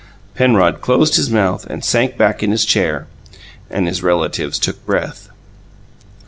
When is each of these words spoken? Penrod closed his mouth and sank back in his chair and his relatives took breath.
Penrod 0.33 0.81
closed 0.81 1.13
his 1.15 1.29
mouth 1.29 1.67
and 1.69 1.85
sank 1.85 2.17
back 2.17 2.41
in 2.41 2.49
his 2.49 2.65
chair 2.65 3.05
and 3.69 3.85
his 3.85 4.01
relatives 4.01 4.57
took 4.57 4.83
breath. 4.83 5.29